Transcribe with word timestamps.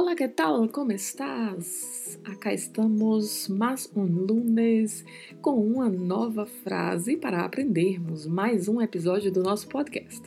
Olá, 0.00 0.16
que 0.16 0.26
tal? 0.26 0.66
Como 0.70 0.92
estás? 0.92 2.18
Acá 2.24 2.54
estamos 2.54 3.48
mais 3.48 3.86
um 3.94 4.02
lunes 4.02 5.04
com 5.42 5.60
uma 5.60 5.90
nova 5.90 6.46
frase 6.46 7.18
para 7.18 7.44
aprendermos 7.44 8.26
mais 8.26 8.66
um 8.66 8.80
episódio 8.80 9.30
do 9.30 9.42
nosso 9.42 9.68
podcast. 9.68 10.22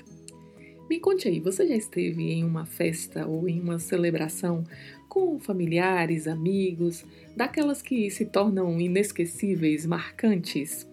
Me 0.88 1.00
conte 1.00 1.28
aí, 1.28 1.40
você 1.40 1.66
já 1.66 1.76
esteve 1.76 2.22
em 2.22 2.44
uma 2.44 2.68
festa 2.68 3.26
ou 3.26 3.50
em 3.50 3.60
uma 3.60 3.80
celebração 3.80 4.64
com 5.10 5.40
familiares, 5.40 6.28
amigos, 6.28 7.04
daquelas 7.36 7.82
que 7.82 8.12
se 8.12 8.28
tornam 8.28 8.80
inesquecíveis, 8.80 9.88
marcantes? 9.88 10.88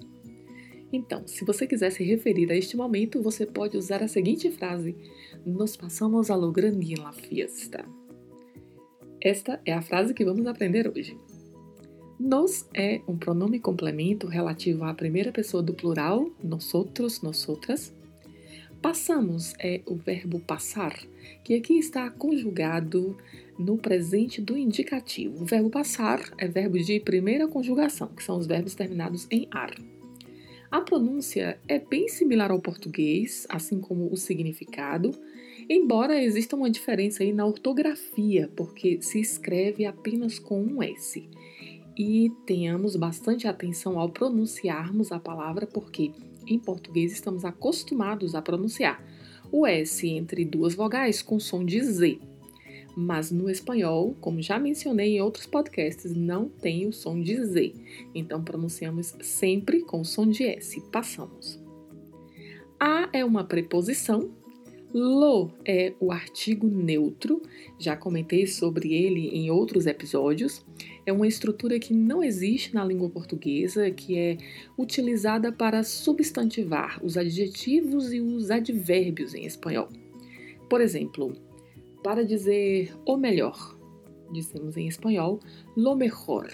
Então, 0.90 1.28
se 1.28 1.44
você 1.44 1.66
quiser 1.66 1.92
se 1.92 2.02
referir 2.02 2.50
a 2.50 2.56
este 2.56 2.78
momento, 2.78 3.22
você 3.22 3.44
pode 3.44 3.76
usar 3.76 4.02
a 4.02 4.08
seguinte 4.08 4.50
frase: 4.50 4.96
Nos 5.44 5.76
passamos 5.76 6.30
a 6.30 6.34
lo 6.34 6.50
grande 6.50 6.94
en 6.94 7.02
la 7.02 7.12
fiesta. 7.12 7.84
Esta 9.22 9.60
é 9.66 9.74
a 9.74 9.82
frase 9.82 10.14
que 10.14 10.24
vamos 10.24 10.46
aprender 10.46 10.88
hoje. 10.88 11.14
Nos 12.18 12.66
é 12.74 13.02
um 13.06 13.18
pronome 13.18 13.60
complemento 13.60 14.26
relativo 14.26 14.84
à 14.84 14.94
primeira 14.94 15.30
pessoa 15.30 15.62
do 15.62 15.74
plural, 15.74 16.30
nosotros, 16.42 17.20
nosotras. 17.20 17.94
Passamos 18.80 19.52
é 19.58 19.82
o 19.84 19.94
verbo 19.94 20.40
passar, 20.40 20.98
que 21.44 21.54
aqui 21.54 21.78
está 21.78 22.08
conjugado 22.08 23.14
no 23.58 23.76
presente 23.76 24.40
do 24.40 24.56
indicativo. 24.56 25.42
O 25.42 25.44
verbo 25.44 25.68
passar 25.68 26.20
é 26.38 26.48
verbo 26.48 26.78
de 26.78 26.98
primeira 26.98 27.46
conjugação, 27.46 28.08
que 28.08 28.22
são 28.22 28.38
os 28.38 28.46
verbos 28.46 28.74
terminados 28.74 29.26
em 29.30 29.46
ar. 29.50 29.74
A 30.70 30.80
pronúncia 30.80 31.58
é 31.68 31.78
bem 31.78 32.08
similar 32.08 32.50
ao 32.50 32.60
português, 32.60 33.46
assim 33.50 33.80
como 33.80 34.10
o 34.10 34.16
significado, 34.16 35.10
Embora 35.72 36.20
exista 36.20 36.56
uma 36.56 36.68
diferença 36.68 37.22
aí 37.22 37.32
na 37.32 37.46
ortografia, 37.46 38.50
porque 38.56 39.00
se 39.00 39.20
escreve 39.20 39.84
apenas 39.84 40.36
com 40.36 40.60
um 40.60 40.82
S. 40.82 41.30
E 41.96 42.28
tenhamos 42.44 42.96
bastante 42.96 43.46
atenção 43.46 43.96
ao 43.96 44.08
pronunciarmos 44.08 45.12
a 45.12 45.20
palavra, 45.20 45.68
porque 45.68 46.10
em 46.44 46.58
português 46.58 47.12
estamos 47.12 47.44
acostumados 47.44 48.34
a 48.34 48.42
pronunciar 48.42 49.00
o 49.52 49.64
S 49.64 50.08
entre 50.08 50.44
duas 50.44 50.74
vogais 50.74 51.22
com 51.22 51.38
som 51.38 51.64
de 51.64 51.80
Z. 51.80 52.18
Mas 52.96 53.30
no 53.30 53.48
espanhol, 53.48 54.16
como 54.20 54.42
já 54.42 54.58
mencionei 54.58 55.18
em 55.18 55.22
outros 55.22 55.46
podcasts, 55.46 56.12
não 56.16 56.48
tem 56.48 56.88
o 56.88 56.92
som 56.92 57.20
de 57.20 57.44
Z. 57.44 57.74
Então 58.12 58.42
pronunciamos 58.42 59.14
sempre 59.20 59.82
com 59.82 60.02
som 60.02 60.26
de 60.26 60.42
S. 60.42 60.80
Passamos. 60.90 61.62
A 62.80 63.08
é 63.12 63.24
uma 63.24 63.44
preposição 63.44 64.39
Lo 64.92 65.52
é 65.64 65.94
o 66.00 66.10
artigo 66.10 66.66
neutro, 66.66 67.40
já 67.78 67.96
comentei 67.96 68.46
sobre 68.48 68.92
ele 68.92 69.28
em 69.28 69.48
outros 69.48 69.86
episódios. 69.86 70.64
É 71.06 71.12
uma 71.12 71.28
estrutura 71.28 71.78
que 71.78 71.94
não 71.94 72.24
existe 72.24 72.74
na 72.74 72.84
língua 72.84 73.08
portuguesa, 73.08 73.88
que 73.92 74.18
é 74.18 74.36
utilizada 74.76 75.52
para 75.52 75.84
substantivar 75.84 76.98
os 77.04 77.16
adjetivos 77.16 78.12
e 78.12 78.20
os 78.20 78.50
advérbios 78.50 79.32
em 79.32 79.46
espanhol. 79.46 79.88
Por 80.68 80.80
exemplo, 80.80 81.34
para 82.02 82.24
dizer 82.24 82.92
o 83.06 83.16
melhor, 83.16 83.78
dizemos 84.32 84.76
em 84.76 84.88
espanhol 84.88 85.38
lo 85.76 85.94
mejor 85.94 86.50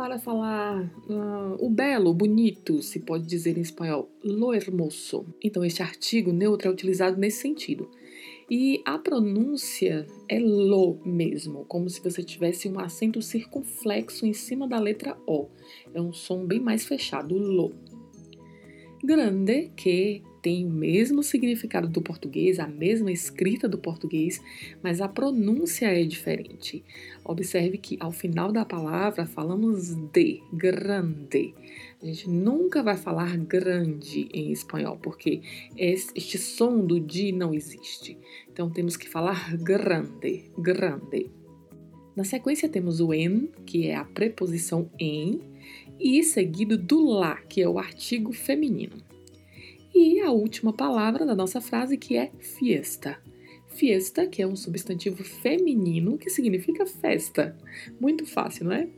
para 0.00 0.18
falar 0.18 0.90
uh, 1.10 1.62
o 1.62 1.68
belo, 1.68 2.08
o 2.08 2.14
bonito, 2.14 2.80
se 2.80 3.00
pode 3.00 3.26
dizer 3.26 3.58
em 3.58 3.60
espanhol, 3.60 4.10
lo 4.24 4.54
hermoso. 4.54 5.26
Então, 5.44 5.62
este 5.62 5.82
artigo 5.82 6.32
neutro 6.32 6.68
é 6.68 6.70
utilizado 6.70 7.18
nesse 7.18 7.42
sentido. 7.42 7.86
E 8.50 8.80
a 8.86 8.98
pronúncia 8.98 10.06
é 10.26 10.38
lo 10.38 10.98
mesmo, 11.04 11.66
como 11.66 11.90
se 11.90 12.00
você 12.00 12.22
tivesse 12.22 12.66
um 12.66 12.80
acento 12.80 13.20
circunflexo 13.20 14.24
em 14.24 14.32
cima 14.32 14.66
da 14.66 14.80
letra 14.80 15.18
O. 15.26 15.48
É 15.92 16.00
um 16.00 16.14
som 16.14 16.46
bem 16.46 16.60
mais 16.60 16.86
fechado, 16.86 17.36
lo. 17.36 17.74
Grande, 19.04 19.70
que 19.76 20.22
tem 20.42 20.66
o 20.66 20.70
mesmo 20.70 21.22
significado 21.22 21.88
do 21.88 22.00
português, 22.00 22.58
a 22.58 22.66
mesma 22.66 23.12
escrita 23.12 23.68
do 23.68 23.78
português, 23.78 24.40
mas 24.82 25.00
a 25.00 25.08
pronúncia 25.08 25.86
é 25.86 26.04
diferente. 26.04 26.84
Observe 27.24 27.78
que 27.78 27.96
ao 28.00 28.12
final 28.12 28.50
da 28.50 28.64
palavra 28.64 29.26
falamos 29.26 29.94
de, 30.12 30.42
grande. 30.52 31.54
A 32.02 32.06
gente 32.06 32.28
nunca 32.28 32.82
vai 32.82 32.96
falar 32.96 33.36
grande 33.36 34.28
em 34.32 34.50
espanhol, 34.50 34.96
porque 34.96 35.42
este 35.76 36.38
som 36.38 36.84
do 36.84 36.98
de 36.98 37.32
não 37.32 37.52
existe. 37.52 38.16
Então 38.50 38.70
temos 38.70 38.96
que 38.96 39.08
falar 39.08 39.56
grande, 39.56 40.50
grande. 40.58 41.30
Na 42.16 42.24
sequência 42.24 42.68
temos 42.68 43.00
o 43.00 43.14
en, 43.14 43.48
que 43.64 43.86
é 43.86 43.94
a 43.94 44.04
preposição 44.04 44.90
em, 44.98 45.40
e 45.98 46.22
seguido 46.24 46.78
do 46.78 47.04
lá, 47.04 47.36
que 47.42 47.60
é 47.60 47.68
o 47.68 47.78
artigo 47.78 48.32
feminino. 48.32 48.96
E 50.02 50.18
a 50.18 50.30
última 50.30 50.72
palavra 50.72 51.26
da 51.26 51.34
nossa 51.34 51.60
frase 51.60 51.98
que 51.98 52.16
é 52.16 52.32
fiesta. 52.38 53.18
Fiesta, 53.66 54.26
que 54.26 54.40
é 54.40 54.46
um 54.46 54.56
substantivo 54.56 55.22
feminino 55.22 56.16
que 56.16 56.30
significa 56.30 56.86
festa. 56.86 57.54
Muito 58.00 58.24
fácil, 58.24 58.64
não 58.64 58.72
é? 58.72 58.88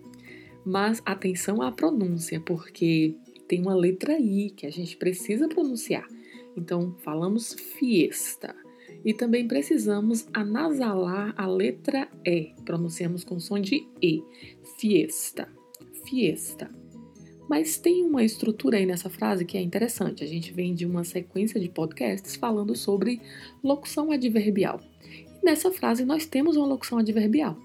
Mas 0.64 1.02
atenção 1.04 1.60
à 1.60 1.72
pronúncia, 1.72 2.38
porque 2.38 3.16
tem 3.48 3.60
uma 3.60 3.74
letra 3.74 4.16
I 4.16 4.50
que 4.50 4.64
a 4.64 4.70
gente 4.70 4.96
precisa 4.96 5.48
pronunciar. 5.48 6.06
Então, 6.56 6.94
falamos 7.00 7.52
fiesta. 7.52 8.54
E 9.04 9.12
também 9.12 9.48
precisamos 9.48 10.28
anasalar 10.32 11.34
a 11.36 11.48
letra 11.48 12.08
E. 12.24 12.54
Pronunciamos 12.64 13.24
com 13.24 13.40
som 13.40 13.58
de 13.58 13.88
E. 14.00 14.22
Fiesta. 14.78 15.48
Fiesta. 16.08 16.81
Mas 17.52 17.76
tem 17.76 18.02
uma 18.02 18.24
estrutura 18.24 18.78
aí 18.78 18.86
nessa 18.86 19.10
frase 19.10 19.44
que 19.44 19.58
é 19.58 19.60
interessante. 19.60 20.24
A 20.24 20.26
gente 20.26 20.54
vem 20.54 20.74
de 20.74 20.86
uma 20.86 21.04
sequência 21.04 21.60
de 21.60 21.68
podcasts 21.68 22.34
falando 22.34 22.74
sobre 22.74 23.20
locução 23.62 24.10
adverbial. 24.10 24.80
E 25.38 25.44
nessa 25.44 25.70
frase 25.70 26.02
nós 26.02 26.24
temos 26.24 26.56
uma 26.56 26.66
locução 26.66 26.96
adverbial. 26.96 27.58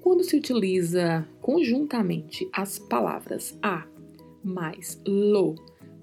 Quando 0.00 0.24
se 0.24 0.34
utiliza 0.34 1.24
conjuntamente 1.40 2.48
as 2.52 2.80
palavras 2.80 3.56
a 3.62 3.86
mais 4.42 5.00
lo 5.06 5.54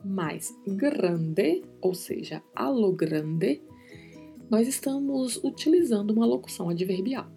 mais 0.05 0.55
grande, 0.65 1.61
ou 1.81 1.93
seja, 1.93 2.41
a 2.55 2.69
lo 2.69 2.93
grande, 2.93 3.61
nós 4.49 4.65
estamos 4.65 5.43
utilizando 5.43 6.11
uma 6.11 6.25
locução 6.25 6.69
adverbial. 6.69 7.29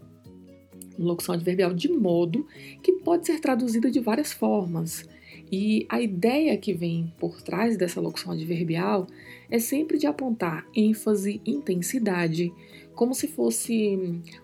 Uma 0.96 1.08
locução 1.08 1.34
adverbial 1.34 1.74
de 1.74 1.88
modo 1.88 2.46
que 2.84 2.92
pode 2.92 3.26
ser 3.26 3.40
traduzida 3.40 3.90
de 3.90 3.98
várias 3.98 4.32
formas 4.32 5.04
e 5.50 5.86
a 5.88 6.00
ideia 6.00 6.56
que 6.56 6.72
vem 6.72 7.12
por 7.18 7.40
trás 7.40 7.76
dessa 7.76 8.00
locução 8.00 8.32
adverbial 8.32 9.06
é 9.48 9.58
sempre 9.58 9.96
de 9.96 10.06
apontar 10.06 10.66
ênfase, 10.74 11.40
intensidade, 11.46 12.52
como 12.94 13.14
se 13.14 13.28
fosse 13.28 13.96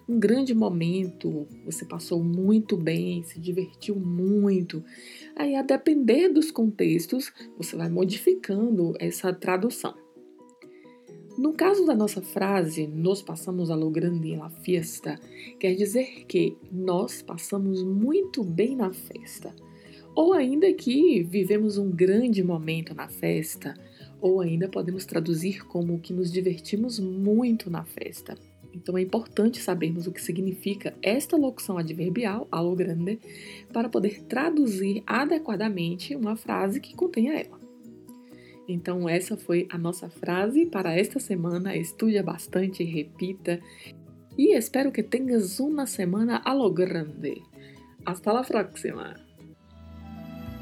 um 0.07 0.19
grande 0.19 0.55
momento, 0.55 1.49
você 1.65 1.85
passou 1.85 2.23
muito 2.23 2.77
bem, 2.77 3.23
se 3.25 3.41
divertiu 3.41 3.97
muito. 3.97 4.85
Aí, 5.35 5.57
a 5.57 5.63
depender 5.63 6.29
dos 6.29 6.51
contextos, 6.51 7.33
você 7.57 7.75
vai 7.75 7.89
modificando 7.89 8.93
essa 9.01 9.33
tradução. 9.33 9.95
No 11.39 11.55
caso 11.55 11.87
da 11.87 11.95
nossa 11.95 12.21
frase, 12.21 12.87
nós 12.87 13.23
passamos 13.23 13.71
a 13.71 13.75
lo 13.75 13.89
grande 13.89 14.37
la 14.37 14.51
fiesta, 14.51 15.19
quer 15.59 15.75
dizer 15.75 16.27
que 16.27 16.55
nós 16.71 17.23
passamos 17.23 17.83
muito 17.83 18.45
bem 18.45 18.77
na 18.77 18.93
festa 18.93 19.53
ou 20.15 20.33
ainda 20.33 20.73
que 20.73 21.23
vivemos 21.23 21.79
um 21.79 21.91
grande 21.91 22.43
momento 22.43 22.95
na 22.95 23.09
festa, 23.09 23.75
ou 24.21 24.41
ainda 24.41 24.69
podemos 24.69 25.05
traduzir 25.05 25.65
como 25.67 25.99
que 25.99 26.13
nos 26.13 26.31
divertimos 26.31 26.99
muito 26.99 27.69
na 27.69 27.85
festa. 27.85 28.37
Então 28.75 28.97
é 28.97 29.03
importante 29.03 29.61
sabermos 29.61 30.07
o 30.07 30.13
que 30.13 30.23
significa 30.23 30.95
esta 31.03 31.37
locução 31.37 31.77
adverbial, 31.77 32.49
algo 32.51 32.75
grande, 32.75 33.19
para 33.73 33.89
poder 33.89 34.23
traduzir 34.23 35.03
adequadamente 35.07 36.17
uma 36.17 36.37
frase 36.37 36.81
que 36.81 36.95
contenha 36.95 37.35
ela. 37.35 37.61
Então, 38.69 39.09
essa 39.09 39.37
foi 39.37 39.67
a 39.71 39.77
nossa 39.77 40.09
frase 40.09 40.67
para 40.67 40.97
esta 40.97 41.19
semana. 41.19 41.77
Estude 41.77 42.23
bastante, 42.23 42.85
repita 42.85 43.61
e 44.39 44.57
espero 44.57 44.93
que 44.93 45.03
tenhas 45.03 45.61
uma 45.61 45.85
semana 45.85 46.41
a 46.45 46.55
lo 46.55 46.71
grande. 46.71 47.43
Hasta 48.05 48.33
la 48.33 48.43
próxima! 48.43 49.22